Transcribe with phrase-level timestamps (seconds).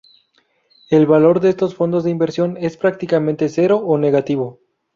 [0.89, 4.59] El valor de estos fondos de inversión es prácticamente cero o negativo.